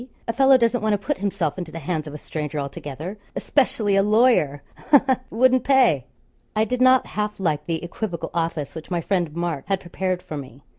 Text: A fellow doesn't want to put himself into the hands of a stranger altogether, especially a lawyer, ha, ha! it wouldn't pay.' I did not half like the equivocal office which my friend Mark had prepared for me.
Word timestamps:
A 0.27 0.33
fellow 0.33 0.57
doesn't 0.57 0.81
want 0.81 0.93
to 0.93 0.97
put 0.97 1.19
himself 1.19 1.59
into 1.59 1.71
the 1.71 1.77
hands 1.77 2.07
of 2.07 2.13
a 2.15 2.17
stranger 2.17 2.57
altogether, 2.57 3.19
especially 3.35 3.95
a 3.95 4.01
lawyer, 4.01 4.63
ha, 4.89 5.03
ha! 5.05 5.11
it 5.21 5.21
wouldn't 5.29 5.63
pay.' 5.63 6.05
I 6.55 6.65
did 6.65 6.81
not 6.81 7.05
half 7.05 7.39
like 7.39 7.67
the 7.67 7.83
equivocal 7.83 8.31
office 8.33 8.73
which 8.73 8.89
my 8.89 9.01
friend 9.01 9.35
Mark 9.35 9.65
had 9.67 9.79
prepared 9.79 10.23
for 10.23 10.37
me. 10.37 10.63